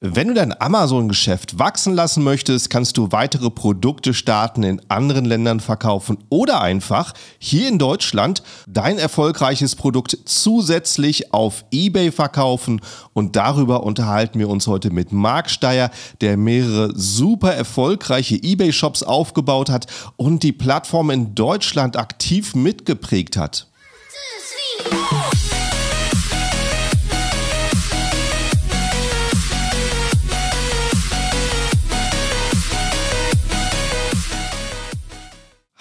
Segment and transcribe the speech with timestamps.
[0.00, 5.58] Wenn du dein Amazon-Geschäft wachsen lassen möchtest, kannst du weitere Produkte starten, in anderen Ländern
[5.58, 12.82] verkaufen oder einfach hier in Deutschland dein erfolgreiches Produkt zusätzlich auf eBay verkaufen.
[13.14, 15.90] Und darüber unterhalten wir uns heute mit Marc Steyer,
[16.20, 19.86] der mehrere super erfolgreiche eBay-Shops aufgebaut hat
[20.16, 23.66] und die Plattform in Deutschland aktiv mitgeprägt hat.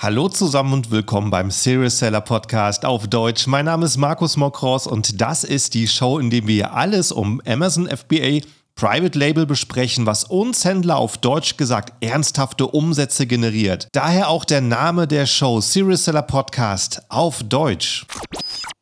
[0.06, 3.48] Hallo zusammen und willkommen beim Serious Seller Podcast auf Deutsch.
[3.48, 7.42] Mein Name ist Markus Mokros und das ist die Show, in der wir alles um
[7.48, 8.42] Amazon FBA
[8.76, 13.88] Private Label besprechen, was uns Händler auf Deutsch gesagt ernsthafte Umsätze generiert.
[13.94, 18.06] Daher auch der Name der Show Serious Seller Podcast auf Deutsch.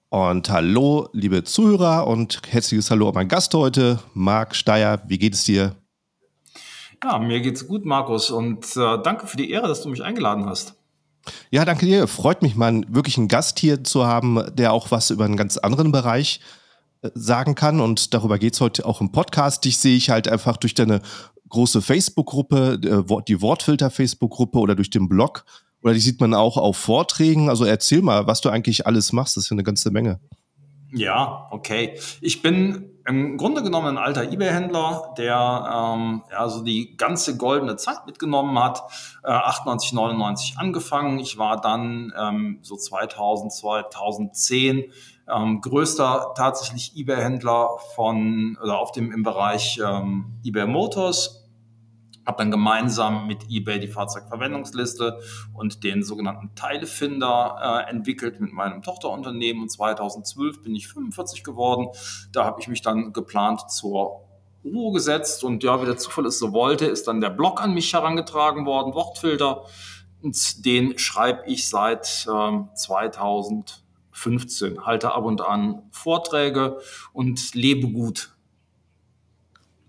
[0.10, 5.02] Und hallo, liebe Zuhörer und herzliches Hallo an meinen Gast heute, Marc Steyer.
[5.08, 5.78] Wie geht es dir?
[7.02, 10.48] Ja, mir geht's gut, Markus, und äh, danke für die Ehre, dass du mich eingeladen
[10.48, 10.76] hast.
[11.52, 12.08] Ja, danke dir.
[12.08, 15.58] Freut mich mal, wirklich einen Gast hier zu haben, der auch was über einen ganz
[15.58, 16.40] anderen Bereich
[17.02, 17.80] äh, sagen kann.
[17.80, 19.64] Und darüber geht es heute auch im Podcast.
[19.66, 21.02] Dich sehe ich halt einfach durch deine
[21.50, 25.46] große Facebook-Gruppe, äh, die Wortfilter-Facebook-Gruppe oder durch den Blog.
[25.82, 27.50] Oder die sieht man auch auf Vorträgen.
[27.50, 29.38] Also erzähl mal, was du eigentlich alles machst.
[29.38, 30.20] Das ist ja eine ganze Menge.
[30.94, 31.98] Ja, okay.
[32.22, 37.76] Ich bin im Grunde genommen ein alter eBay-Händler, der ähm, ja, so die ganze goldene
[37.76, 38.84] Zeit mitgenommen hat.
[39.24, 41.20] Äh, 98, 99 angefangen.
[41.20, 44.86] Ich war dann ähm, so 2000, 2010
[45.28, 51.43] ähm, größter tatsächlich eBay-Händler von oder auf dem im Bereich ähm, eBay Motors
[52.26, 55.20] habe dann gemeinsam mit eBay die Fahrzeugverwendungsliste
[55.54, 59.64] und den sogenannten Teilefinder äh, entwickelt mit meinem Tochterunternehmen.
[59.64, 61.90] Und 2012 bin ich 45 geworden.
[62.32, 64.22] Da habe ich mich dann geplant zur
[64.64, 67.74] Ruhe gesetzt und ja, wie der Zufall es so wollte, ist dann der Blog an
[67.74, 69.64] mich herangetragen worden, Wortfilter.
[70.22, 76.78] Und den schreibe ich seit ähm, 2015, halte ab und an Vorträge
[77.12, 78.34] und lebe gut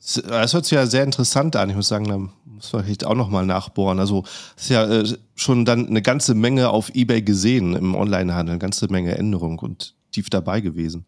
[0.04, 1.70] es hört sich ja sehr interessant an.
[1.70, 3.98] Ich muss sagen, da muss man vielleicht auch nochmal nachbohren.
[3.98, 4.24] Also,
[4.56, 8.58] es ist ja äh, schon dann eine ganze Menge auf Ebay gesehen im Onlinehandel, eine
[8.58, 11.06] ganze Menge Änderungen und tief dabei gewesen.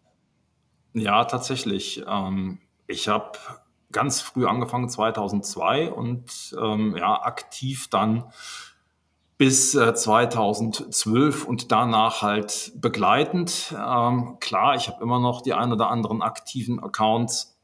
[0.93, 2.03] Ja, tatsächlich.
[2.07, 3.37] Ähm, ich habe
[3.91, 8.25] ganz früh angefangen, 2002 und ähm, ja, aktiv dann
[9.37, 13.75] bis äh, 2012 und danach halt begleitend.
[13.77, 17.56] Ähm, klar, ich habe immer noch die ein oder anderen aktiven Accounts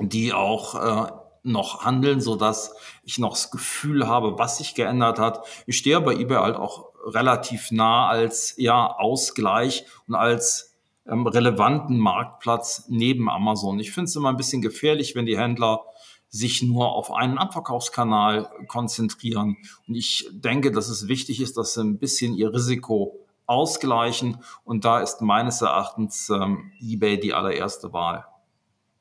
[0.00, 1.12] die auch äh,
[1.44, 2.74] noch handeln, so dass
[3.04, 5.46] ich noch das Gefühl habe, was sich geändert hat.
[5.66, 10.74] Ich stehe bei eBay halt auch relativ nah als ja Ausgleich und als
[11.06, 13.78] ähm, relevanten Marktplatz neben Amazon.
[13.78, 15.84] Ich finde es immer ein bisschen gefährlich, wenn die Händler
[16.28, 19.56] sich nur auf einen Abverkaufskanal konzentrieren.
[19.86, 24.42] Und ich denke, dass es wichtig ist, dass sie ein bisschen ihr Risiko ausgleichen.
[24.64, 28.24] Und da ist meines Erachtens ähm, eBay die allererste Wahl.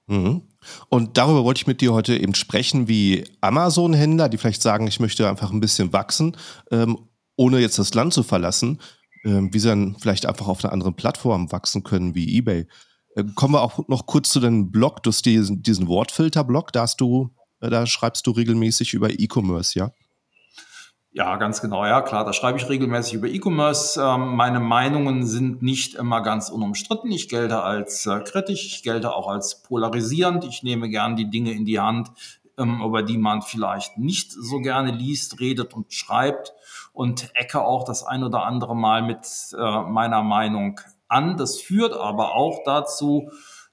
[0.07, 0.43] Mhm.
[0.89, 4.99] Und darüber wollte ich mit dir heute eben sprechen, wie Amazon-Händler, die vielleicht sagen, ich
[4.99, 6.37] möchte einfach ein bisschen wachsen,
[6.71, 6.97] ähm,
[7.35, 8.79] ohne jetzt das Land zu verlassen,
[9.25, 12.67] ähm, wie sie dann vielleicht einfach auf einer anderen Plattform wachsen können, wie eBay.
[13.15, 16.81] Äh, kommen wir auch noch kurz zu deinem Blog, du hast diesen, diesen Wortfilter-Blog, da
[16.81, 17.29] hast du,
[17.61, 19.91] äh, da schreibst du regelmäßig über E-Commerce, ja?
[21.15, 21.85] Ja, ganz genau.
[21.85, 24.01] Ja, klar, da schreibe ich regelmäßig über E-Commerce.
[24.01, 27.11] Ähm, meine Meinungen sind nicht immer ganz unumstritten.
[27.11, 30.43] Ich gelte als äh, kritisch, ich gelte auch als polarisierend.
[30.43, 32.09] Ich nehme gern die Dinge in die Hand,
[32.57, 36.55] ähm, über die man vielleicht nicht so gerne liest, redet und schreibt
[36.93, 39.19] und ecke auch das ein oder andere Mal mit
[39.55, 41.37] äh, meiner Meinung an.
[41.37, 43.29] Das führt aber auch dazu,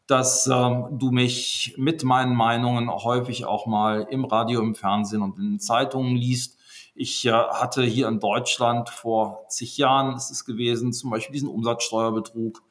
[0.06, 0.50] dass äh,
[0.90, 5.58] du mich mit meinen Meinungen häufig auch mal im Radio, im Fernsehen und in den
[5.58, 6.59] Zeitungen liest
[7.00, 11.48] ich äh, hatte hier in Deutschland vor zig Jahren ist es gewesen, zum Beispiel diesen
[11.48, 12.62] Umsatzsteuerbetrug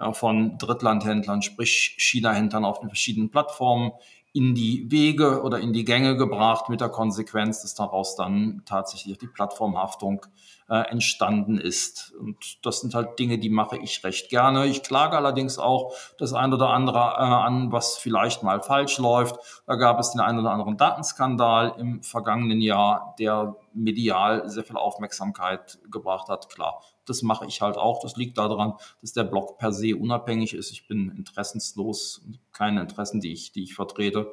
[0.00, 3.92] äh, von Drittlandhändlern, sprich China-Händlern auf den verschiedenen Plattformen
[4.32, 9.18] in die Wege oder in die Gänge gebracht mit der Konsequenz, dass daraus dann tatsächlich
[9.18, 10.26] die Plattformhaftung
[10.68, 12.12] äh, entstanden ist.
[12.18, 14.66] Und das sind halt Dinge, die mache ich recht gerne.
[14.66, 19.36] Ich klage allerdings auch das ein oder andere äh, an, was vielleicht mal falsch läuft.
[19.66, 24.76] Da gab es den einen oder anderen Datenskandal im vergangenen Jahr, der medial sehr viel
[24.76, 26.48] Aufmerksamkeit gebracht hat.
[26.48, 28.00] Klar, das mache ich halt auch.
[28.02, 30.70] Das liegt daran, dass der Blog per se unabhängig ist.
[30.70, 32.22] Ich bin interessenslos,
[32.52, 34.32] keine Interessen, die ich, die ich vertrete.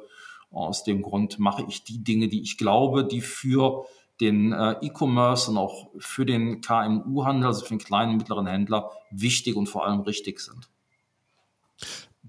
[0.50, 3.86] Aus dem Grund mache ich die Dinge, die ich glaube, die für
[4.20, 8.90] den äh, E-Commerce und auch für den KMU-Handel, also für den kleinen und mittleren Händler,
[9.10, 10.68] wichtig und vor allem richtig sind.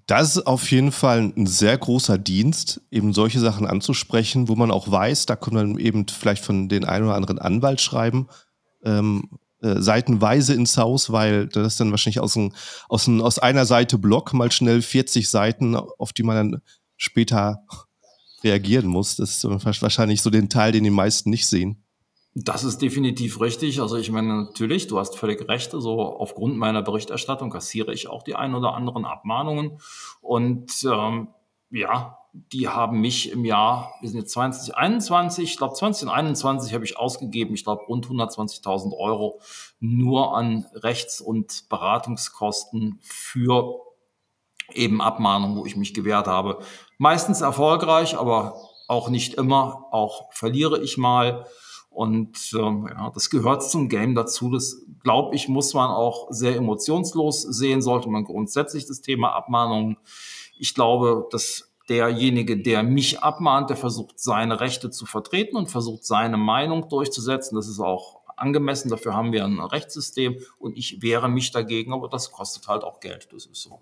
[0.09, 4.71] Das ist auf jeden Fall ein sehr großer Dienst, eben solche Sachen anzusprechen, wo man
[4.71, 8.27] auch weiß, da kommt man eben vielleicht von den ein oder anderen Anwalt schreiben,
[8.83, 9.29] ähm,
[9.61, 12.56] äh, seitenweise ins Haus, weil das dann wahrscheinlich aus, ein,
[12.88, 16.61] aus, ein, aus einer Seite Block mal schnell 40 Seiten, auf die man dann
[16.97, 17.61] später
[18.44, 19.15] reagieren muss.
[19.15, 21.83] Das ist wahrscheinlich so den Teil, den die meisten nicht sehen.
[22.35, 23.81] Das ist definitiv richtig.
[23.81, 25.73] Also ich meine, natürlich, du hast völlig recht.
[25.73, 29.79] Also aufgrund meiner Berichterstattung kassiere ich auch die ein oder anderen Abmahnungen.
[30.21, 31.29] Und ähm,
[31.71, 36.97] ja, die haben mich im Jahr, wir sind jetzt 2021, ich glaube 2021 habe ich
[36.97, 39.41] ausgegeben, ich glaube rund 120.000 Euro
[39.79, 43.79] nur an Rechts- und Beratungskosten für
[44.73, 46.59] eben Abmahnungen, wo ich mich gewehrt habe.
[46.99, 48.55] Meistens erfolgreich, aber
[48.87, 49.87] auch nicht immer.
[49.91, 51.45] Auch verliere ich mal.
[51.89, 54.50] Und ähm, ja, das gehört zum Game dazu.
[54.50, 59.97] Das, glaube ich, muss man auch sehr emotionslos sehen, sollte man grundsätzlich das Thema Abmahnung.
[60.57, 66.06] Ich glaube, dass derjenige, der mich abmahnt, der versucht, seine Rechte zu vertreten und versucht,
[66.06, 67.56] seine Meinung durchzusetzen.
[67.56, 68.89] Das ist auch angemessen.
[68.89, 73.00] Dafür haben wir ein Rechtssystem und ich wehre mich dagegen, aber das kostet halt auch
[73.00, 73.30] Geld.
[73.33, 73.81] Das ist so.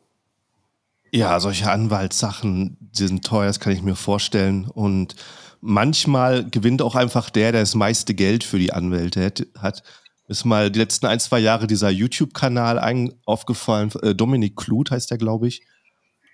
[1.12, 4.66] Ja, solche Anwaltssachen die sind teuer, das kann ich mir vorstellen.
[4.66, 5.16] Und
[5.62, 9.84] manchmal gewinnt auch einfach der, der das meiste Geld für die Anwälte hat.
[10.28, 13.92] Ist mal die letzten ein, zwei Jahre dieser YouTube-Kanal aufgefallen.
[14.02, 15.62] Äh, Dominik Kluth heißt der, glaube ich.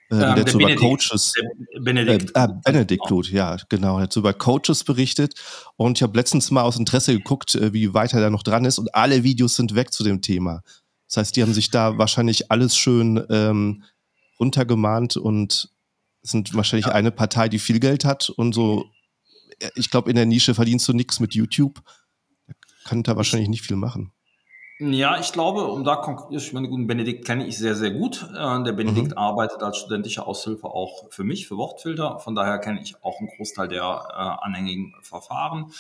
[0.09, 1.33] Äh, ähm, der, der so über Coaches.
[1.79, 2.31] Benedikt.
[2.31, 3.97] Äh, ah, Benedikt Kluth, ja, genau.
[3.97, 5.35] Der hat so über Coaches berichtet.
[5.75, 8.65] Und ich habe letztens mal aus Interesse geguckt, äh, wie weit er da noch dran
[8.65, 8.79] ist.
[8.79, 10.63] Und alle Videos sind weg zu dem Thema.
[11.07, 13.83] Das heißt, die haben sich da wahrscheinlich alles schön ähm,
[14.39, 15.69] runtergemahnt und
[16.21, 16.93] sind wahrscheinlich ja.
[16.93, 18.89] eine Partei, die viel Geld hat und so
[19.75, 21.81] ich glaube, in der Nische verdienst du nichts mit YouTube.
[22.85, 24.11] Kann da wahrscheinlich nicht viel machen.
[24.79, 28.27] Ja, ich glaube, um da konkret, ich meine, guten Benedikt kenne ich sehr, sehr gut.
[28.35, 29.17] Äh, der Benedikt mhm.
[29.17, 32.19] arbeitet als studentische Aushilfe auch für mich, für Wortfilter.
[32.19, 35.71] Von daher kenne ich auch einen Großteil der äh, anhängigen Verfahren.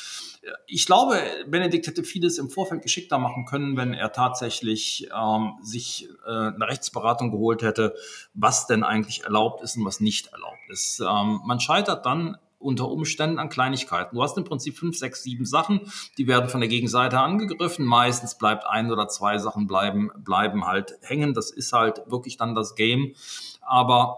[0.67, 6.07] Ich glaube, Benedikt hätte vieles im Vorfeld geschickter machen können, wenn er tatsächlich ähm, sich
[6.25, 7.95] äh, eine Rechtsberatung geholt hätte,
[8.35, 10.99] was denn eigentlich erlaubt ist und was nicht erlaubt ist.
[10.99, 14.15] Ähm, man scheitert dann unter Umständen an Kleinigkeiten.
[14.15, 15.81] Du hast im Prinzip fünf, sechs, sieben Sachen,
[16.17, 17.85] die werden von der Gegenseite angegriffen.
[17.85, 21.33] Meistens bleibt ein oder zwei Sachen bleiben, bleiben halt hängen.
[21.33, 23.13] Das ist halt wirklich dann das Game.
[23.61, 24.17] Aber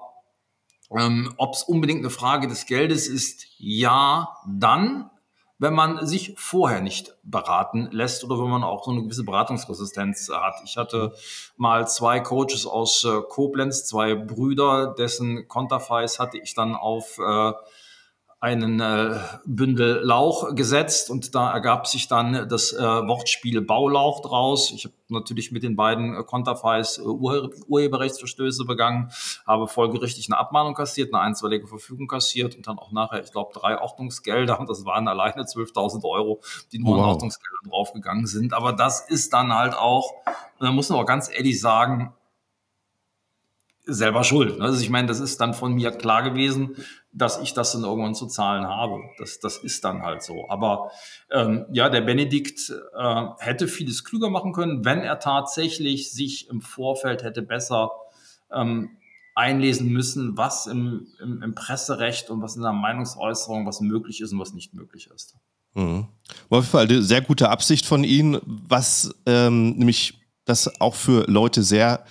[0.91, 5.09] ähm, ob es unbedingt eine Frage des Geldes ist, ja, dann,
[5.57, 10.29] wenn man sich vorher nicht beraten lässt oder wenn man auch so eine gewisse Beratungsresistenz
[10.29, 10.55] hat.
[10.65, 11.13] Ich hatte
[11.57, 17.53] mal zwei Coaches aus äh, Koblenz, zwei Brüder, dessen Konterfeis hatte ich dann auf äh,
[18.39, 24.71] einen äh, Bündel Lauch gesetzt und da ergab sich dann das äh, Wortspiel Baulauch draus.
[24.71, 29.09] Ich habe natürlich mit den beiden äh, Konterfeis äh, Ur Urheberrechtsverstöße begangen,
[29.47, 33.51] habe folgerichtig eine Abmahnung kassiert, eine einstweilige Verfügung kassiert und dann auch nachher, ich glaube,
[33.53, 36.41] drei Ordnungsgelder und das waren alleine 12.000 Euro,
[36.71, 37.03] die nur wow.
[37.03, 38.53] an Ordnungsgelder draufgegangen sind.
[38.53, 40.13] Aber das ist dann halt auch,
[40.59, 42.13] da muss man auch ganz ehrlich sagen,
[43.87, 44.59] selber schuld.
[44.61, 46.75] Also ich meine, das ist dann von mir klar gewesen,
[47.15, 48.99] dass ich das dann irgendwann zu zahlen habe.
[49.17, 50.49] Das, das ist dann halt so.
[50.49, 50.91] Aber
[51.31, 56.61] ähm, ja, der Benedikt äh, hätte vieles klüger machen können, wenn er tatsächlich sich im
[56.61, 57.91] Vorfeld hätte besser
[58.51, 58.97] ähm,
[59.33, 64.33] einlesen müssen, was im, im, im, Presserecht und was in der Meinungsäußerung, was möglich ist
[64.33, 65.35] und was nicht möglich ist.
[65.73, 66.07] Mhm.
[66.49, 71.29] Auf jeden Fall eine sehr gute Absicht von Ihnen, was ähm, nämlich das auch für
[71.29, 72.05] Leute sehr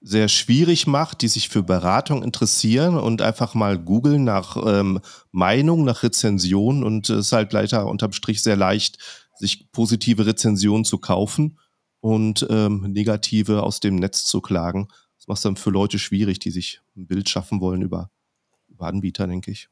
[0.00, 5.00] sehr schwierig macht, die sich für Beratung interessieren und einfach mal googeln nach ähm,
[5.32, 8.98] Meinung, nach Rezensionen und es ist halt leider unterm Strich sehr leicht,
[9.34, 11.58] sich positive Rezensionen zu kaufen
[12.00, 14.88] und ähm, negative aus dem Netz zu klagen.
[15.18, 18.10] Das macht es dann für Leute schwierig, die sich ein Bild schaffen wollen über,
[18.68, 19.68] über Anbieter, denke ich.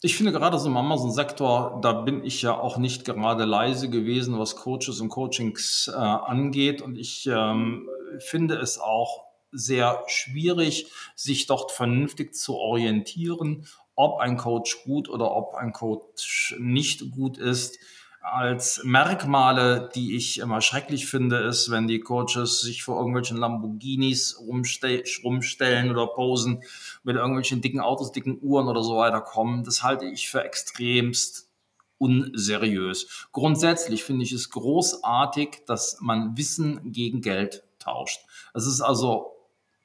[0.00, 4.38] Ich finde gerade so im Amazon-Sektor, da bin ich ja auch nicht gerade leise gewesen,
[4.38, 6.82] was Coaches und Coachings äh, angeht.
[6.82, 14.36] Und ich ähm, finde es auch sehr schwierig, sich dort vernünftig zu orientieren, ob ein
[14.36, 17.78] Coach gut oder ob ein Coach nicht gut ist.
[18.20, 24.38] Als Merkmale, die ich immer schrecklich finde, ist, wenn die Coaches sich vor irgendwelchen Lamborghinis
[24.38, 26.62] rumste rumstellen oder posen,
[27.02, 29.64] mit irgendwelchen dicken Autos, dicken Uhren oder so weiter kommen.
[29.64, 31.48] Das halte ich für extremst
[31.96, 33.28] unseriös.
[33.32, 38.20] Grundsätzlich finde ich es großartig, dass man Wissen gegen Geld tauscht.
[38.54, 39.37] Es ist also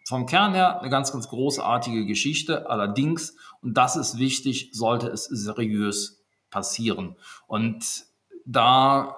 [0.04, 2.70] vom Kern her eine ganz, ganz großartige Geschichte.
[2.70, 7.16] Allerdings, und das ist wichtig, sollte es seriös passieren.
[7.48, 8.06] Und
[8.46, 9.18] da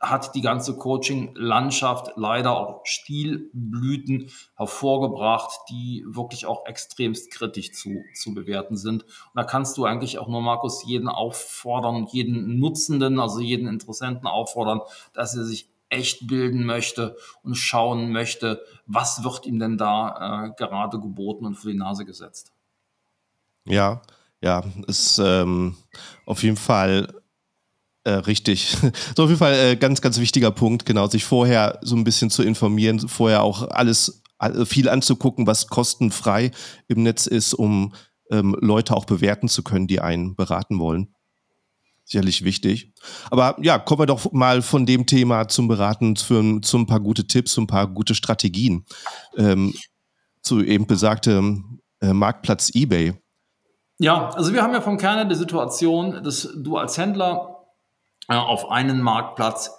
[0.00, 8.32] hat die ganze Coaching-Landschaft leider auch Stilblüten hervorgebracht, die wirklich auch extremst kritisch zu, zu
[8.32, 9.02] bewerten sind.
[9.02, 14.28] Und da kannst du eigentlich auch nur, Markus, jeden auffordern, jeden Nutzenden, also jeden Interessenten
[14.28, 14.82] auffordern,
[15.14, 20.50] dass er sich echt bilden möchte und schauen möchte, was wird ihm denn da äh,
[20.56, 22.52] gerade geboten und für die Nase gesetzt.
[23.64, 24.02] Ja,
[24.40, 25.76] ja, ist ähm,
[26.26, 27.22] auf jeden Fall
[28.04, 28.76] äh, richtig.
[29.16, 32.30] so auf jeden Fall äh, ganz, ganz wichtiger Punkt, genau, sich vorher so ein bisschen
[32.30, 34.22] zu informieren, vorher auch alles
[34.66, 36.52] viel anzugucken, was kostenfrei
[36.86, 37.92] im Netz ist, um
[38.30, 41.12] ähm, Leute auch bewerten zu können, die einen beraten wollen.
[42.08, 42.94] Sicherlich wichtig.
[43.30, 47.26] Aber ja, kommen wir doch mal von dem Thema zum Beraten zu ein paar gute
[47.26, 48.86] Tipps, zu ein paar gute Strategien.
[49.36, 49.74] Ähm,
[50.40, 53.12] zu eben besagtem äh, Marktplatz eBay.
[53.98, 57.66] Ja, also wir haben ja vom Kerne die Situation, dass du als Händler
[58.28, 59.70] äh, auf einen Marktplatz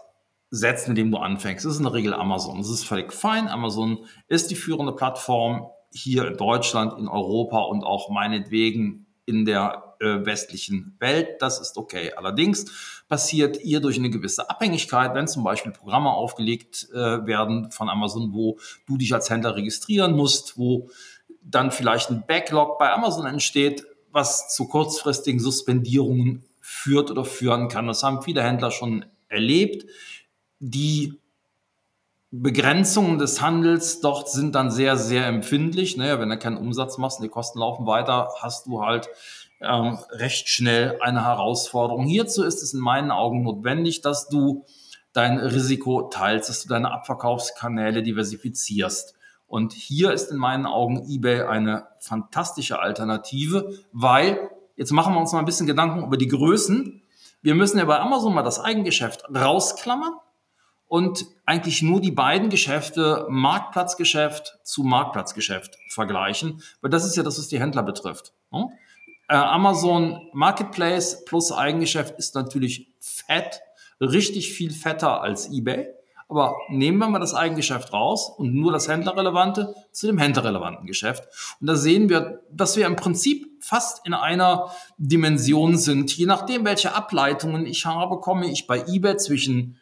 [0.52, 1.66] setzt, mit dem du anfängst.
[1.66, 2.60] Das ist in der Regel Amazon.
[2.60, 3.48] Das ist völlig fein.
[3.48, 9.89] Amazon ist die führende Plattform hier in Deutschland, in Europa und auch meinetwegen in der
[10.00, 11.42] äh, westlichen Welt.
[11.42, 12.14] Das ist okay.
[12.16, 12.66] Allerdings
[13.08, 18.34] passiert ihr durch eine gewisse Abhängigkeit, wenn zum Beispiel Programme aufgelegt äh, werden von Amazon,
[18.34, 20.90] wo du dich als Händler registrieren musst, wo
[21.42, 27.88] dann vielleicht ein Backlog bei Amazon entsteht, was zu kurzfristigen Suspendierungen führt oder führen kann.
[27.88, 29.86] Das haben viele Händler schon erlebt.
[30.60, 31.20] Die
[32.32, 35.98] Begrenzungen des Handels dort sind dann sehr, sehr empfindlich.
[35.98, 39.10] Naja, wenn du keinen Umsatz machst und die Kosten laufen weiter, hast du halt
[39.62, 42.06] ähm, recht schnell eine Herausforderung.
[42.06, 44.66] Hierzu ist es in meinen Augen notwendig, dass du
[45.14, 49.16] dein Risiko teilst, dass du deine Abverkaufskanäle diversifizierst.
[49.48, 54.50] Und hier ist in meinen Augen eBay eine fantastische Alternative, weil
[54.80, 57.04] Jetzt machen wir uns mal ein bisschen Gedanken über die Größen.
[57.42, 60.14] Wir müssen ja bei Amazon mal das Eigengeschäft rausklammern
[60.88, 67.38] und eigentlich nur die beiden Geschäfte Marktplatzgeschäft zu Marktplatzgeschäft vergleichen, weil das ist ja das,
[67.38, 68.32] was die Händler betrifft.
[68.52, 68.70] Ne?
[69.30, 73.62] Äh, Amazon Marketplace plus Eigengeschäft ist natürlich fett,
[74.02, 75.88] richtig viel fetter als eBay.
[76.28, 81.28] Aber nehmen wir mal das Eigengeschäft raus und nur das Händlerrelevante zu dem Händlerrelevanten Geschäft.
[81.60, 86.16] Und da sehen wir, dass wir im Prinzip fast in einer Dimension sind.
[86.16, 89.78] Je nachdem, welche Ableitungen ich habe, komme ich bei eBay zwischen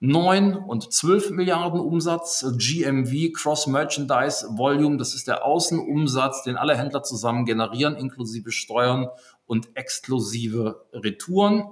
[0.00, 6.76] 9 und 12 Milliarden Umsatz, GMV, Cross Merchandise Volume, das ist der Außenumsatz, den alle
[6.76, 9.08] Händler zusammen generieren, inklusive Steuern
[9.46, 11.64] und exklusive Retouren.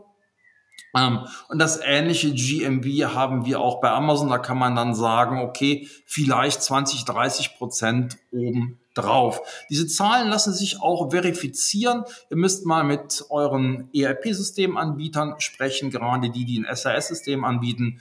[0.96, 4.30] Ähm, und das ähnliche GMV haben wir auch bei Amazon.
[4.30, 9.42] Da kann man dann sagen, okay, vielleicht 20, 30 Prozent oben drauf.
[9.68, 12.04] Diese Zahlen lassen sich auch verifizieren.
[12.30, 18.00] Ihr müsst mal mit euren ERP-Systemanbietern sprechen, gerade die, die ein SAS-System anbieten.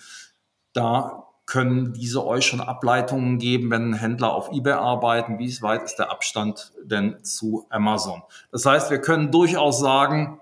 [0.73, 5.37] Da können diese euch schon Ableitungen geben, wenn Händler auf eBay arbeiten.
[5.37, 8.23] Wie weit ist der Abstand denn zu Amazon?
[8.51, 10.39] Das heißt, wir können durchaus sagen,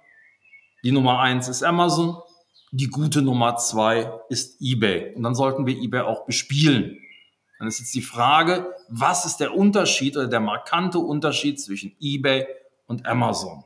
[0.83, 2.21] die Nummer eins ist Amazon,
[2.71, 5.13] die gute Nummer zwei ist eBay.
[5.15, 6.99] Und dann sollten wir eBay auch bespielen.
[7.59, 12.47] Dann ist jetzt die Frage, was ist der Unterschied oder der markante Unterschied zwischen eBay
[12.87, 13.63] und Amazon?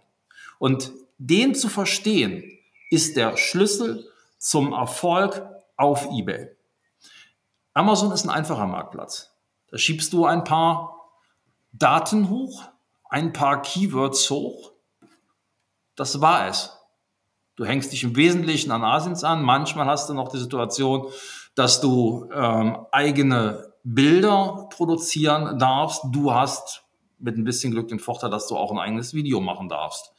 [0.60, 2.44] Und den zu verstehen,
[2.90, 4.08] ist der Schlüssel
[4.38, 5.42] zum Erfolg
[5.76, 6.50] auf eBay.
[7.74, 9.32] Amazon ist ein einfacher Marktplatz.
[9.70, 11.12] Da schiebst du ein paar
[11.72, 12.64] Daten hoch,
[13.10, 14.74] ein paar Keywords hoch.
[15.96, 16.77] Das war es.
[17.58, 19.44] Du hängst dich im Wesentlichen an Asiens an.
[19.44, 21.08] Manchmal hast du noch die Situation,
[21.56, 26.04] dass du ähm, eigene Bilder produzieren darfst.
[26.12, 26.84] Du hast
[27.18, 30.14] mit ein bisschen Glück den Vorteil, dass du auch ein eigenes Video machen darfst.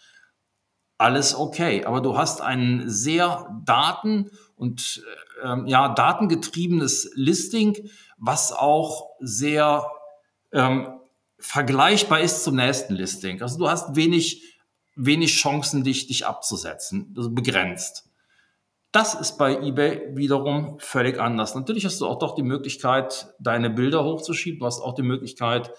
[0.99, 5.04] Alles okay, aber du hast ein sehr daten- und
[5.45, 9.87] ähm, ja datengetriebenes Listing, was auch sehr
[10.50, 10.99] ähm,
[11.38, 13.40] vergleichbar ist zum nächsten Listing.
[13.42, 14.58] Also du hast wenig
[14.99, 18.11] wenig Chancen, dich, dich abzusetzen, also begrenzt.
[18.90, 21.55] Das ist bei eBay wiederum völlig anders.
[21.55, 24.61] Natürlich hast du auch doch die Möglichkeit, deine Bilder hochzuschieben.
[24.61, 25.73] Du hast auch die Möglichkeit,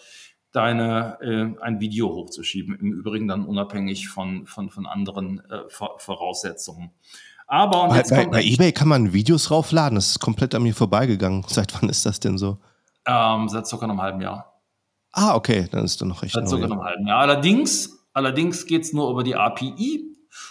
[0.52, 2.76] deine, äh, ein Video hochzuschieben.
[2.80, 6.92] Im Übrigen dann unabhängig von, von, von anderen äh, Voraussetzungen.
[7.48, 9.96] Aber bei, bei, bei eBay kann man Videos raufladen.
[9.96, 11.44] Das ist komplett an mir vorbeigegangen.
[11.48, 12.60] Seit wann ist das denn so?
[13.08, 14.62] Ähm, seit circa einem halben Jahr.
[15.12, 16.50] Ah, okay, dann ist dann noch recht Seit neu.
[16.50, 17.20] circa einem halben Jahr.
[17.20, 20.10] Allerdings Allerdings geht es nur über die API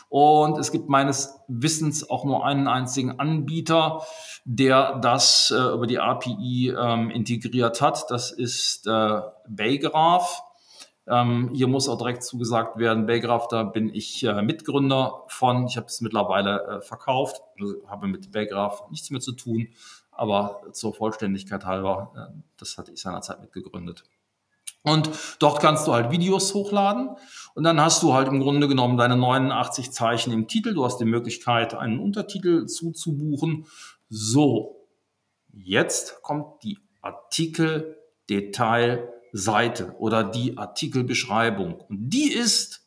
[0.09, 4.03] und es gibt meines Wissens auch nur einen einzigen Anbieter,
[4.45, 8.11] der das äh, über die API ähm, integriert hat.
[8.11, 10.43] Das ist äh, Baygraph.
[11.07, 15.67] Ähm, hier muss auch direkt zugesagt werden, Baygraph, da bin ich äh, Mitgründer von.
[15.67, 19.69] Ich habe es mittlerweile äh, verkauft, also habe mit Baygraph nichts mehr zu tun,
[20.11, 24.05] aber zur Vollständigkeit halber, äh, das hatte ich seinerzeit mitgegründet.
[24.83, 27.11] Und dort kannst du halt Videos hochladen
[27.55, 30.73] und dann hast du halt im Grunde genommen deine 89 Zeichen im Titel.
[30.75, 33.67] Du hast die Möglichkeit, einen Untertitel zuzubuchen.
[34.09, 34.87] So,
[35.53, 41.75] jetzt kommt die Artikel-Detail-Seite oder die Artikelbeschreibung.
[41.75, 42.87] Und die ist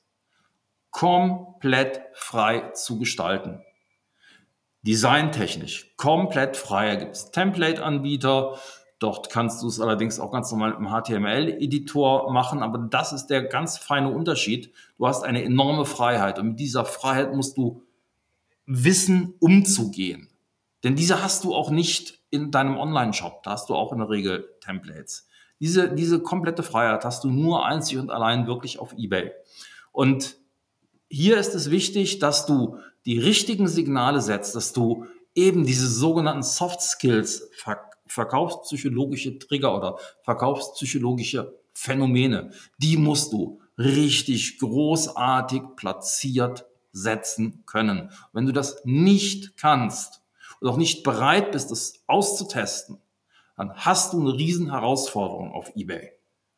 [0.90, 3.62] komplett frei zu gestalten.
[4.84, 6.90] Designtechnisch komplett frei.
[6.90, 8.58] Da gibt es Template-Anbieter,
[9.02, 13.42] Dort kannst du es allerdings auch ganz normal im HTML-Editor machen, aber das ist der
[13.42, 14.72] ganz feine Unterschied.
[15.00, 17.82] Du hast eine enorme Freiheit und mit dieser Freiheit musst du
[18.68, 20.30] wissen, umzugehen.
[20.84, 23.42] Denn diese hast du auch nicht in deinem Online-Shop.
[23.42, 25.28] Da hast du auch in der Regel Templates.
[25.60, 29.32] Diese, diese komplette Freiheit hast du nur einzig und allein wirklich auf eBay.
[29.92, 30.38] Und
[31.10, 36.44] hier ist es wichtig, dass du die richtigen Signale setzt, dass du eben diese sogenannten
[36.44, 37.50] Soft Skills
[38.12, 48.12] verkaufspsychologische Trigger oder verkaufspsychologische Phänomene, die musst du richtig großartig platziert setzen können.
[48.34, 50.22] Wenn du das nicht kannst
[50.60, 52.98] und auch nicht bereit bist, das auszutesten,
[53.56, 56.12] dann hast du eine riesen Herausforderung auf eBay.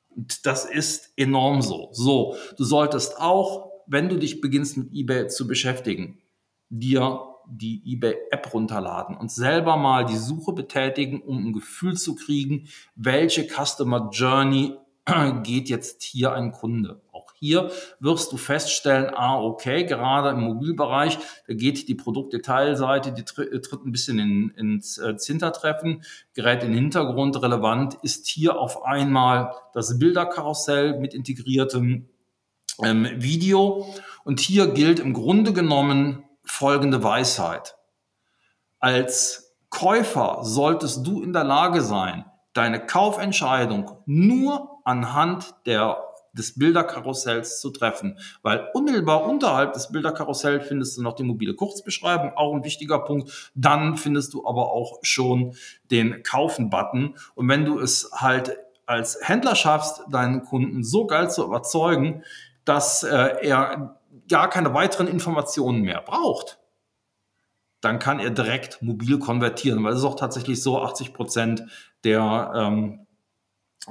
[0.10, 1.90] Und das ist enorm so.
[1.92, 6.22] So, du solltest auch, wenn du dich beginnst mit eBay zu beschäftigen,
[6.70, 12.68] dir die eBay-App runterladen und selber mal die Suche betätigen, um ein Gefühl zu kriegen,
[12.96, 14.78] welche Customer Journey
[15.44, 17.02] geht jetzt hier ein Kunde.
[17.12, 23.22] Auch hier wirst du feststellen, ah, okay, gerade im Mobilbereich, da geht die Produktdetailseite, die
[23.42, 27.42] äh, tritt ein bisschen in, ins äh, Zintertreffen, gerät in den Hintergrund.
[27.42, 32.08] Relevant ist hier auf einmal das Bilderkarussell mit integriertem
[32.82, 33.86] ähm, Video.
[34.24, 37.76] Und hier gilt im Grunde genommen folgende Weisheit.
[38.80, 45.98] Als Käufer solltest du in der Lage sein, deine Kaufentscheidung nur anhand der,
[46.34, 52.34] des Bilderkarussells zu treffen, weil unmittelbar unterhalb des Bilderkarussells findest du noch die mobile Kurzbeschreibung,
[52.36, 53.52] auch ein wichtiger Punkt.
[53.56, 55.56] Dann findest du aber auch schon
[55.90, 57.16] den Kaufen-Button.
[57.36, 62.24] Und wenn du es halt als Händler schaffst, deinen Kunden so geil zu überzeugen,
[62.66, 66.60] dass äh, er gar keine weiteren Informationen mehr braucht,
[67.82, 71.64] dann kann er direkt mobil konvertieren, weil es ist auch tatsächlich so, 80 Prozent
[72.04, 73.06] der ähm,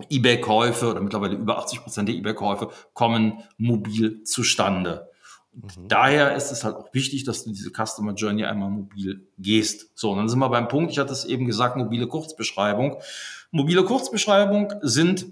[0.09, 5.11] eBay-Käufe oder mittlerweile über 80 Prozent der eBay-Käufe kommen mobil zustande.
[5.53, 5.89] Mhm.
[5.89, 9.91] Daher ist es halt auch wichtig, dass du diese Customer Journey einmal mobil gehst.
[9.95, 12.97] So, und dann sind wir beim Punkt, ich hatte es eben gesagt, mobile Kurzbeschreibung.
[13.51, 15.27] Mobile Kurzbeschreibung sind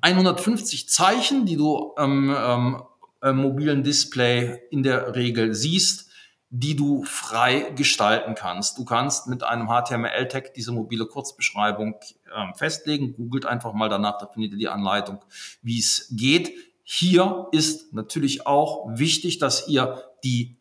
[0.00, 2.82] 150 Zeichen, die du ähm, ähm,
[3.22, 6.10] äh, mobilen Display in der Regel siehst,
[6.50, 8.76] die du frei gestalten kannst.
[8.76, 13.14] Du kannst mit einem HTML-Tag diese mobile Kurzbeschreibung äh, festlegen.
[13.14, 15.24] Googelt einfach mal danach, da findet ihr die Anleitung,
[15.62, 16.52] wie es geht.
[16.82, 20.56] Hier ist natürlich auch wichtig, dass ihr die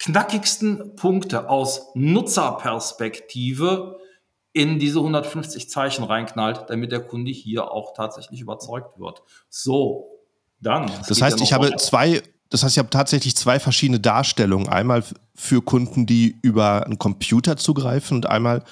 [0.00, 4.00] knackigsten Punkte aus Nutzerperspektive
[4.52, 9.22] in diese 150 Zeichen reinknallt, damit der Kunde hier auch tatsächlich überzeugt wird.
[9.48, 10.15] So,
[10.60, 10.90] dann.
[11.08, 14.68] Das heißt, ja ich habe zwei, das heißt, ich habe tatsächlich zwei verschiedene Darstellungen.
[14.68, 18.64] Einmal für Kunden, die über einen Computer zugreifen und einmal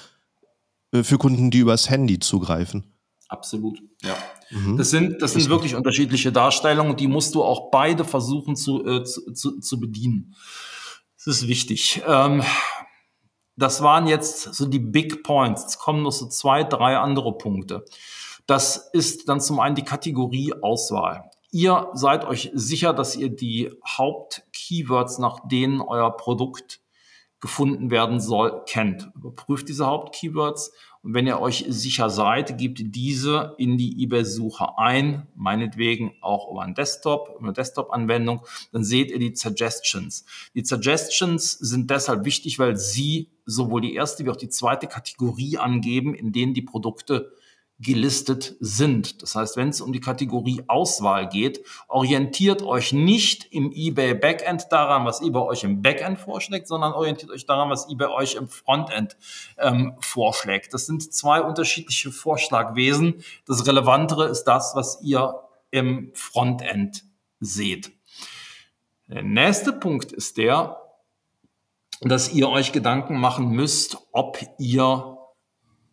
[0.91, 2.83] äh, für Kunden, die übers Handy zugreifen.
[3.27, 4.15] Absolut, ja.
[4.51, 4.77] Mhm.
[4.77, 9.03] Das sind, das sind wirklich unterschiedliche Darstellungen, die musst du auch beide versuchen zu, äh,
[9.03, 10.35] zu, zu, zu, bedienen.
[11.17, 12.03] Das ist wichtig.
[12.07, 12.43] Ähm,
[13.57, 15.63] das waren jetzt so die Big Points.
[15.63, 17.85] Jetzt kommen noch so zwei, drei andere Punkte.
[18.45, 21.31] Das ist dann zum einen die Kategorie Auswahl.
[21.55, 26.81] Ihr seid euch sicher, dass ihr die Hauptkeywords, nach denen euer Produkt
[27.39, 29.09] gefunden werden soll, kennt.
[29.15, 35.27] Überprüft diese Hauptkeywords und wenn ihr euch sicher seid, gebt diese in die eBay-Suche ein,
[35.33, 38.41] meinetwegen auch über einen Desktop, eine Desktop-Anwendung,
[38.73, 40.25] dann seht ihr die Suggestions.
[40.55, 45.57] Die Suggestions sind deshalb wichtig, weil sie sowohl die erste wie auch die zweite Kategorie
[45.57, 47.31] angeben, in denen die Produkte
[47.79, 49.21] gelistet sind.
[49.21, 54.67] Das heißt, wenn es um die Kategorie Auswahl geht, orientiert euch nicht im eBay Backend
[54.71, 58.47] daran, was eBay euch im Backend vorschlägt, sondern orientiert euch daran, was eBay euch im
[58.47, 59.17] Frontend
[59.57, 60.73] ähm, vorschlägt.
[60.73, 63.23] Das sind zwei unterschiedliche Vorschlagwesen.
[63.45, 67.03] Das Relevantere ist das, was ihr im Frontend
[67.41, 67.91] seht.
[69.07, 70.81] Der nächste Punkt ist der,
[72.01, 75.14] dass ihr euch Gedanken machen müsst, ob ihr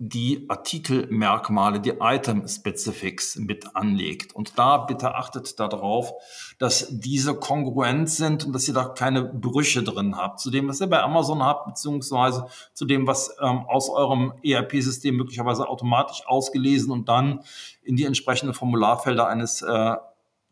[0.04, 4.34] die Artikelmerkmale, die Item Specifics mit anlegt.
[4.34, 6.12] Und da bitte achtet darauf,
[6.58, 10.40] dass diese kongruent sind und dass ihr da keine Brüche drin habt.
[10.40, 15.14] Zu dem, was ihr bei Amazon habt, beziehungsweise zu dem, was ähm, aus eurem ERP-System
[15.14, 17.44] möglicherweise automatisch ausgelesen und dann
[17.84, 19.94] in die entsprechenden Formularfelder eines äh,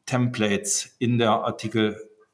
[0.06, 1.44] Templates in der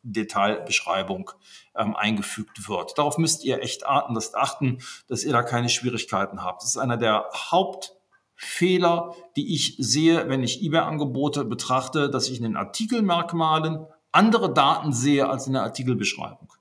[0.06, 1.30] Artikel-Detailbeschreibung
[1.76, 2.96] ähm, eingefügt wird.
[2.96, 6.62] Darauf müsst ihr echt achten, dass, achten, dass ihr da keine Schwierigkeiten habt.
[6.62, 12.44] Das ist einer der Hauptfehler, die ich sehe, wenn ich eBay-Angebote betrachte, dass ich in
[12.44, 16.52] den Artikelmerkmalen andere Daten sehe als in der Artikelbeschreibung.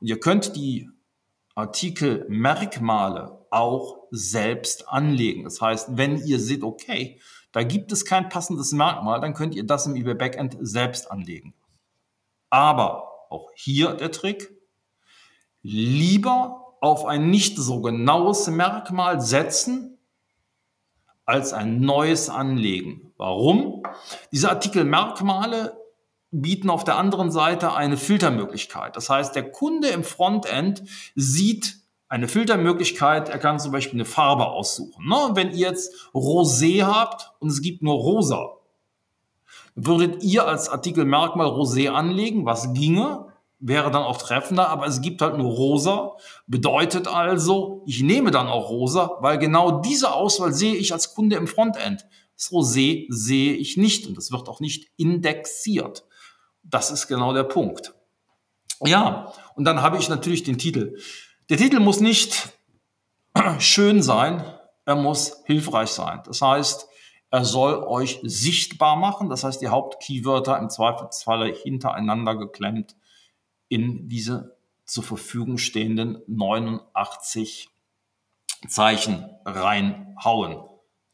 [0.00, 0.90] Und ihr könnt die
[1.54, 5.44] Artikelmerkmale auch selbst anlegen.
[5.44, 7.18] Das heißt, wenn ihr seht, okay,
[7.52, 11.54] da gibt es kein passendes Merkmal, dann könnt ihr das im eBay Backend selbst anlegen.
[12.50, 14.50] Aber auch hier der Trick,
[15.62, 19.98] lieber auf ein nicht so genaues Merkmal setzen,
[21.24, 23.12] als ein neues anlegen.
[23.18, 23.82] Warum?
[24.32, 25.76] Diese Artikelmerkmale
[26.30, 28.96] bieten auf der anderen Seite eine Filtermöglichkeit.
[28.96, 30.84] Das heißt, der Kunde im Frontend
[31.14, 31.76] sieht
[32.08, 35.06] eine Filtermöglichkeit, er kann zum Beispiel eine Farbe aussuchen.
[35.06, 35.16] Ne?
[35.34, 38.57] Wenn ihr jetzt Rosé habt und es gibt nur Rosa,
[39.80, 43.26] Würdet ihr als Artikelmerkmal Rosé anlegen, was ginge,
[43.60, 46.16] wäre dann auch treffender, aber es gibt halt nur rosa,
[46.48, 51.36] bedeutet also, ich nehme dann auch rosa, weil genau diese Auswahl sehe ich als Kunde
[51.36, 52.06] im Frontend.
[52.34, 56.04] Das Rosé sehe ich nicht und das wird auch nicht indexiert.
[56.64, 57.94] Das ist genau der Punkt.
[58.84, 60.96] Ja, und dann habe ich natürlich den Titel.
[61.50, 62.48] Der Titel muss nicht
[63.60, 64.42] schön sein,
[64.84, 66.20] er muss hilfreich sein.
[66.26, 66.88] Das heißt,
[67.30, 72.96] er soll euch sichtbar machen, das heißt die Hauptkeywörter im Zweifelsfalle hintereinander geklemmt
[73.68, 77.68] in diese zur Verfügung stehenden 89
[78.66, 80.64] Zeichen reinhauen.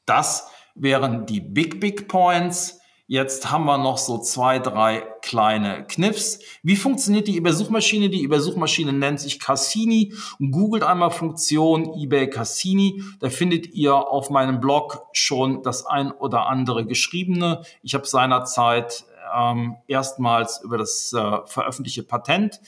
[0.07, 2.81] Das wären die Big Big Points.
[3.07, 6.38] Jetzt haben wir noch so zwei, drei kleine Kniffs.
[6.62, 8.09] Wie funktioniert die eBay-Suchmaschine?
[8.09, 10.12] Die eBay-Suchmaschine nennt sich Cassini.
[10.38, 13.03] Googelt einmal Funktion eBay Cassini.
[13.18, 17.62] Da findet ihr auf meinem Blog schon das ein oder andere geschriebene.
[17.83, 22.61] Ich habe seinerzeit ähm, erstmals über das äh, veröffentlichte Patent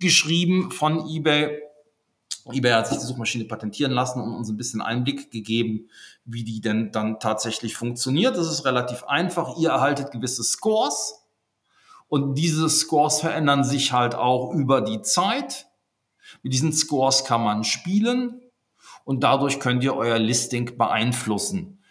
[0.00, 1.60] geschrieben von eBay
[2.50, 5.90] eBay hat sich die Suchmaschine patentieren lassen und uns ein bisschen Einblick gegeben,
[6.24, 8.36] wie die denn dann tatsächlich funktioniert.
[8.38, 9.58] Das ist relativ einfach.
[9.58, 11.25] Ihr erhaltet gewisse Scores
[12.08, 15.66] und diese Scores verändern sich halt auch über die Zeit.
[16.42, 18.40] Mit diesen Scores kann man spielen
[19.04, 21.82] und dadurch könnt ihr euer Listing beeinflussen.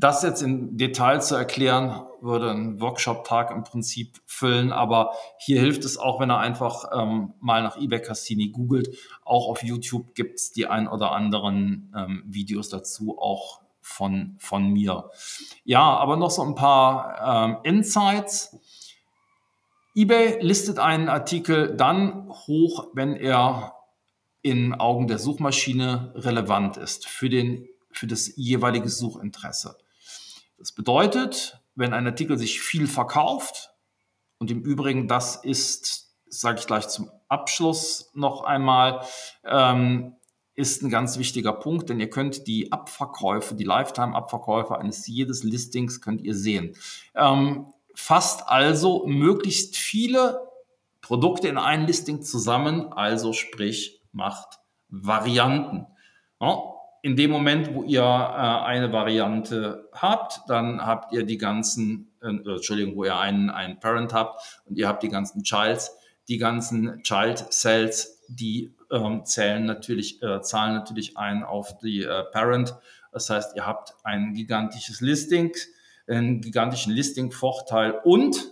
[0.00, 5.84] Das jetzt im Detail zu erklären, würde einen Workshop-Tag im Prinzip füllen, aber hier hilft
[5.84, 8.96] es auch, wenn er einfach ähm, mal nach eBay Cassini googelt.
[9.24, 14.70] Auch auf YouTube gibt es die ein oder anderen ähm, Videos dazu, auch von, von
[14.70, 15.10] mir.
[15.64, 18.56] Ja, aber noch so ein paar ähm, Insights.
[19.98, 23.74] eBay listet einen Artikel dann hoch, wenn er
[24.42, 29.76] in Augen der Suchmaschine relevant ist für, den, für das jeweilige Suchinteresse.
[30.56, 33.72] Das bedeutet, wenn ein Artikel sich viel verkauft,
[34.38, 39.04] und im Übrigen, das ist, sage ich gleich zum Abschluss noch einmal,
[39.44, 40.14] ähm,
[40.54, 46.00] ist ein ganz wichtiger Punkt, denn ihr könnt die Abverkäufe, die Lifetime-Abverkäufe eines jedes Listings
[46.00, 46.76] könnt ihr sehen.
[47.16, 50.40] Ähm, fasst also möglichst viele
[51.00, 55.88] Produkte in ein Listing zusammen, also sprich macht Varianten.
[56.40, 56.62] Ja,
[57.02, 62.28] in dem Moment, wo ihr äh, eine Variante habt, dann habt ihr die ganzen, äh,
[62.28, 65.90] Entschuldigung, wo ihr einen, einen Parent habt und ihr habt die ganzen Childs,
[66.28, 72.24] die ganzen Child Cells, die ähm, zählen natürlich, äh, zahlen natürlich ein auf die äh,
[72.32, 72.76] Parent.
[73.10, 75.52] Das heißt, ihr habt ein gigantisches Listing,
[76.08, 78.50] einen gigantischen Listing-Vorteil und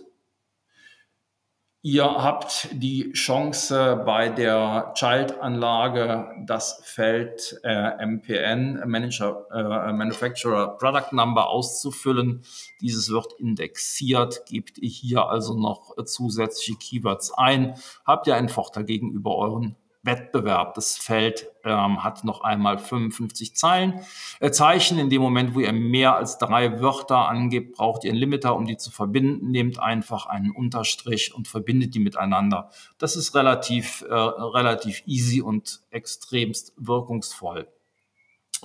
[1.83, 11.13] Ihr habt die Chance bei der Child-Anlage das Feld äh, MPN, Manager, äh, Manufacturer Product
[11.13, 12.43] Number, auszufüllen.
[12.81, 14.45] Dieses wird indexiert.
[14.47, 20.73] Gebt ihr hier also noch zusätzliche Keywords ein, habt ihr einen Vorteil gegenüber euren Wettbewerb.
[20.73, 24.01] Das Feld ähm, hat noch einmal 55 Zeilen,
[24.39, 24.97] äh, Zeichen.
[24.97, 28.65] In dem Moment, wo ihr mehr als drei Wörter angebt, braucht ihr einen Limiter, um
[28.65, 29.51] die zu verbinden.
[29.51, 32.71] Nehmt einfach einen Unterstrich und verbindet die miteinander.
[32.97, 37.67] Das ist relativ, äh, relativ easy und extremst wirkungsvoll.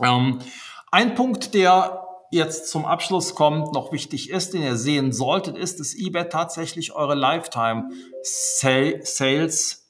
[0.02, 0.38] Ähm,
[0.90, 5.80] ein Punkt, der jetzt zum Abschluss kommt, noch wichtig ist, den ihr sehen solltet, ist,
[5.80, 7.90] dass eBay tatsächlich eure Lifetime
[8.22, 9.81] Sales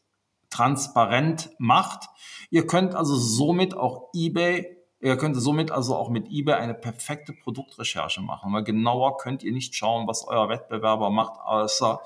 [0.52, 2.08] transparent macht.
[2.50, 7.32] Ihr könnt also somit auch eBay Ihr könnt somit also auch mit eBay eine perfekte
[7.32, 12.00] Produktrecherche machen, weil genauer könnt ihr nicht schauen, was euer Wettbewerber macht, außer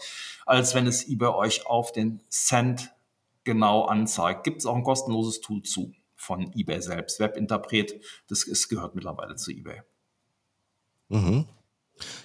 [0.47, 2.91] als wenn es eBay euch auf den Cent
[3.45, 4.45] genau anzeigt.
[4.45, 7.21] Gibt es auch ein kostenloses Tool zu von eBay selbst.
[7.21, 9.83] Webinterpret, das ist, gehört mittlerweile zu eBay.
[11.09, 11.45] Mhm.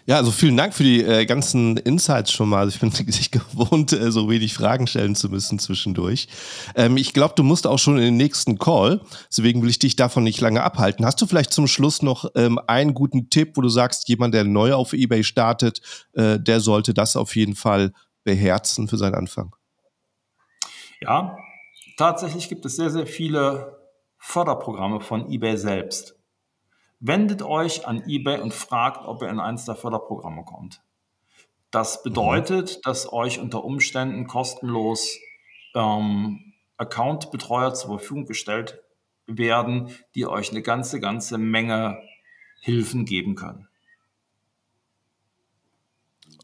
[0.06, 2.60] Ja, also vielen Dank für die äh, ganzen Insights schon mal.
[2.60, 6.28] Also ich bin sich gewohnt, äh, so wenig Fragen stellen zu müssen zwischendurch.
[6.76, 9.02] Ähm, ich glaube, du musst auch schon in den nächsten Call.
[9.30, 11.06] Deswegen will ich dich davon nicht lange abhalten.
[11.06, 14.44] Hast du vielleicht zum Schluss noch ähm, einen guten Tipp, wo du sagst, jemand, der
[14.44, 15.82] neu auf eBay startet,
[16.14, 19.56] äh, der sollte das auf jeden Fall beherzen für seinen Anfang?
[21.02, 21.38] Ja,
[21.98, 23.78] tatsächlich gibt es sehr, sehr viele
[24.18, 26.21] Förderprogramme von eBay selbst
[27.02, 30.82] wendet euch an eBay und fragt, ob ihr in eins der Förderprogramme kommt.
[31.72, 32.82] Das bedeutet, mhm.
[32.84, 35.18] dass euch unter Umständen kostenlos
[35.74, 38.80] ähm, Account-Betreuer zur Verfügung gestellt
[39.28, 42.02] werden, die euch eine ganze, ganze Menge
[42.62, 43.68] Hilfen geben können.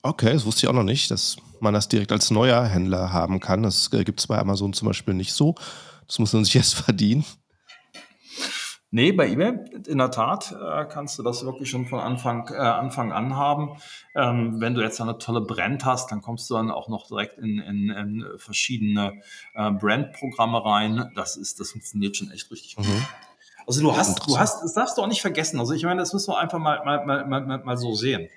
[0.01, 3.39] Okay, das wusste ich auch noch nicht, dass man das direkt als neuer Händler haben
[3.39, 3.63] kann.
[3.63, 5.55] Das äh, gibt es bei Amazon zum Beispiel nicht so.
[6.07, 7.25] Das muss man sich erst verdienen.
[8.97, 12.57] Nee, bei eBay in der Tat äh, kannst du das wirklich schon von Anfang, äh,
[12.57, 13.77] Anfang an haben.
[14.15, 17.37] Ähm, wenn du jetzt eine tolle Brand hast, dann kommst du dann auch noch direkt
[17.37, 19.21] in, in, in verschiedene
[19.53, 21.11] äh, Brandprogramme rein.
[21.13, 22.87] Das ist, das funktioniert schon echt richtig gut.
[22.87, 23.05] Mhm.
[23.67, 25.59] Also du hast, du hast, das darfst du auch nicht vergessen.
[25.59, 28.29] Also ich meine, das müssen wir einfach mal, mal, mal, mal, mal so sehen.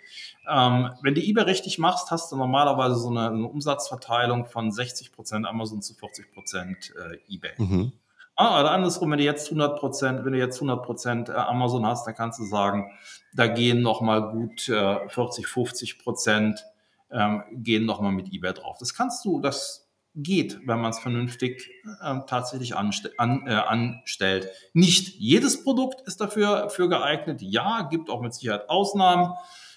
[0.47, 5.47] Ähm, wenn du eBay richtig machst, hast du normalerweise so eine, eine Umsatzverteilung von 60%
[5.47, 7.53] Amazon zu 40% äh, eBay.
[7.57, 7.93] Mhm.
[8.41, 11.85] Ah, oder andersrum, wenn du jetzt 100 Prozent, wenn du jetzt 100 Prozent äh, Amazon
[11.85, 12.91] hast, dann kannst du sagen,
[13.35, 16.65] da gehen noch mal gut äh, 40, 50 Prozent
[17.11, 18.79] ähm, gehen noch mal mit eBay drauf.
[18.81, 21.69] Das kannst du, das geht, wenn man es vernünftig
[22.01, 24.49] äh, tatsächlich anste an, äh, anstellt.
[24.73, 27.43] Nicht jedes Produkt ist dafür für geeignet.
[27.43, 29.35] Ja, gibt auch mit Sicherheit Ausnahmen,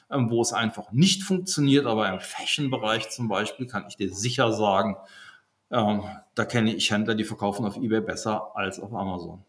[0.09, 1.85] ähm, wo es einfach nicht funktioniert.
[1.85, 4.95] Aber im Fashion-Bereich zum Beispiel kann ich dir sicher sagen,
[5.73, 6.03] ähm,
[6.35, 9.43] da kenne ich Händler, die verkaufen auf eBay besser als auf Amazon.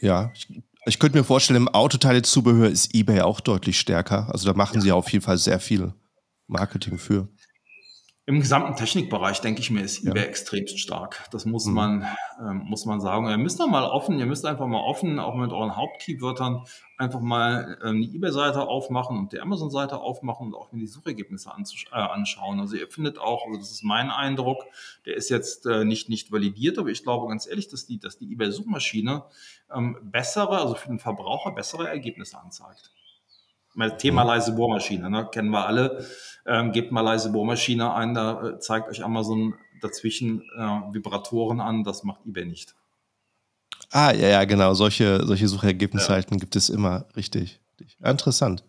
[0.00, 4.28] Ja, ich, ich könnte mir vorstellen, im Autoteile-Zubehör ist eBay auch deutlich stärker.
[4.32, 4.80] Also da machen ja.
[4.80, 5.94] sie auf jeden Fall sehr viel
[6.46, 7.28] Marketing für.
[8.26, 10.28] Im gesamten Technikbereich, denke ich mir, ist eBay ja.
[10.28, 11.28] extremst stark.
[11.30, 11.74] Das muss mhm.
[11.74, 12.08] man,
[12.40, 13.28] ähm, muss man sagen.
[13.28, 16.64] Ihr müsst da mal offen, ihr müsst einfach mal offen, auch mit euren Hauptkeywörtern,
[16.96, 21.50] einfach mal ähm, die eBay-Seite aufmachen und die Amazon-Seite aufmachen und auch mir die Suchergebnisse
[21.50, 22.60] äh, anschauen.
[22.60, 24.64] Also ihr findet auch, also das ist mein Eindruck,
[25.04, 28.16] der ist jetzt äh, nicht, nicht validiert, aber ich glaube ganz ehrlich, dass die, dass
[28.16, 29.24] die eBay-Suchmaschine
[29.70, 32.90] ähm, bessere, also für den Verbraucher bessere Ergebnisse anzeigt.
[33.98, 35.28] Thema leise Bohrmaschine, ne?
[35.30, 36.04] kennen wir alle.
[36.46, 41.84] Ähm, gebt mal leise Bohrmaschine ein, da äh, zeigt euch Amazon dazwischen äh, Vibratoren an,
[41.84, 42.74] das macht eBay nicht.
[43.90, 44.74] Ah, ja, ja, genau.
[44.74, 46.40] Solche, solche Suchergebnisseiten ja.
[46.40, 47.06] gibt es immer.
[47.16, 47.60] Richtig.
[48.02, 48.64] Interessant.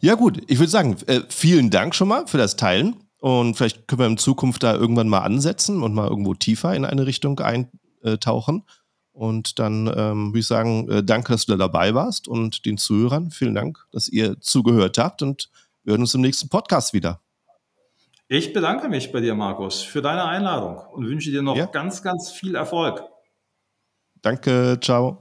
[0.00, 0.42] Ja, gut.
[0.46, 2.96] Ich würde sagen, äh, vielen Dank schon mal für das Teilen.
[3.20, 6.84] Und vielleicht können wir in Zukunft da irgendwann mal ansetzen und mal irgendwo tiefer in
[6.84, 8.64] eine Richtung eintauchen.
[9.18, 12.78] Und dann ähm, würde ich sagen, äh, danke, dass du da dabei warst und den
[12.78, 15.50] Zuhörern vielen Dank, dass ihr zugehört habt und
[15.82, 17.20] wir hören uns im nächsten Podcast wieder.
[18.28, 21.66] Ich bedanke mich bei dir, Markus, für deine Einladung und wünsche dir noch ja.
[21.66, 23.02] ganz, ganz viel Erfolg.
[24.22, 25.16] Danke, ciao.